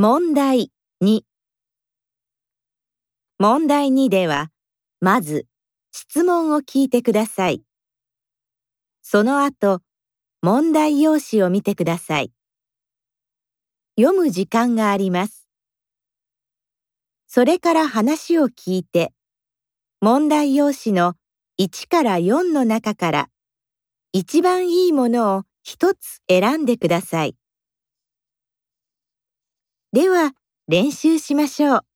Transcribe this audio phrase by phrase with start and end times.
[0.00, 0.70] 問題
[1.02, 1.22] 2
[3.40, 4.52] 問題2では、
[5.00, 5.48] まず
[5.90, 7.64] 質問を聞いてください。
[9.02, 9.80] その後、
[10.40, 12.30] 問題用紙を見てください。
[13.98, 15.48] 読む時間があります。
[17.26, 19.12] それから話を聞いて、
[20.00, 21.14] 問題用紙の
[21.60, 23.28] 1から4の中から
[24.12, 27.34] 一番いいものを一つ選んでください。
[29.92, 30.32] では、
[30.68, 31.87] 練習しましょう。